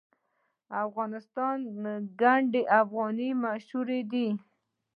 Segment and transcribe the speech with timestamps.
[0.69, 1.57] د افغانستان
[2.21, 4.29] ګنډ افغاني مشهور دی